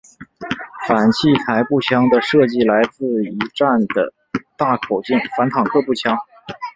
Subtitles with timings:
[0.87, 4.11] 反器材步枪的设计来自一战的
[4.57, 6.17] 大口径反坦克步枪。